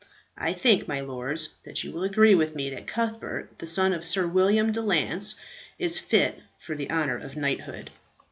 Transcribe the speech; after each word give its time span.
I 0.39 0.53
think, 0.53 0.87
my 0.87 0.99
lords, 1.01 1.49
that 1.63 1.83
you 1.83 1.91
will 1.91 2.01
agree 2.03 2.33
with 2.33 2.55
me 2.55 2.71
that 2.71 2.87
Cuthbert, 2.87 3.59
the 3.59 3.67
son 3.67 3.93
of 3.93 4.03
Sir 4.03 4.25
William 4.25 4.71
de 4.71 4.81
Lance, 4.81 5.35
is 5.77 5.99
fit 5.99 6.39
for 6.57 6.73
the 6.73 6.89
honour 6.89 7.17
of 7.19 7.35
knighthood." 7.35 7.91